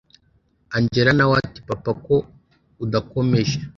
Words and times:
angella 0.75 1.11
nawe 1.17 1.33
ati 1.43 1.59
papa 1.69 1.91
ko 2.05 2.15
udakomeje 2.83 3.57